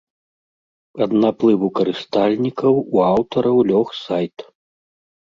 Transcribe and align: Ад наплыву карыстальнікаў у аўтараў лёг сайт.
Ад 1.07 1.11
наплыву 1.25 1.69
карыстальнікаў 1.81 2.73
у 2.97 3.07
аўтараў 3.13 3.57
лёг 3.73 3.87
сайт. 4.05 4.37